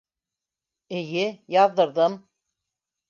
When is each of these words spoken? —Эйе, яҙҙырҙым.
—Эйе, 1.01 1.27
яҙҙырҙым. 1.57 2.17